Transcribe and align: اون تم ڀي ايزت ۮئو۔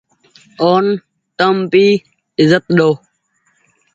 اون 0.61 0.85
تم 1.37 1.55
ڀي 1.71 1.87
ايزت 2.39 2.65
ۮئو۔ 2.75 2.89